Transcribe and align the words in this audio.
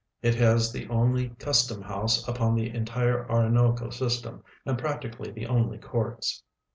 It 0.23 0.33
has 0.33 0.71
the 0.73 0.87
only 0.87 1.29
custom 1.37 1.83
house 1.83 2.27
upon 2.27 2.55
the 2.55 2.67
entire 2.73 3.29
Orinoco 3.31 3.91
system 3.91 4.43
and 4.65 4.75
practically 4.75 5.29
the 5.29 5.45
only 5.45 5.77
courts. 5.77 6.41